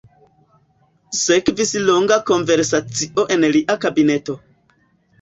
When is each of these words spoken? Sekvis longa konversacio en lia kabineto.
Sekvis 1.17 1.75
longa 1.91 2.19
konversacio 2.33 3.31
en 3.39 3.49
lia 3.55 3.81
kabineto. 3.89 4.41